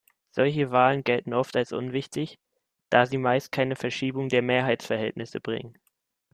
Solche 0.31 0.71
Wahlen 0.71 1.03
gelten 1.03 1.31
oft 1.35 1.55
als 1.55 1.71
unwichtig, 1.73 2.39
da 2.89 3.05
sie 3.05 3.19
meist 3.19 3.51
keine 3.51 3.75
Verschiebung 3.75 4.29
der 4.29 4.41
Mehrheitsverhältnisse 4.41 5.39
bringen. 5.39 5.75